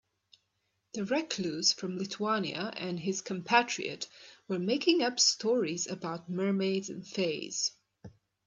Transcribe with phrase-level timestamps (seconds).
[0.95, 4.07] The recluse from Lithuania and his compatriot
[4.47, 7.69] were making up stories about mermaids and fays.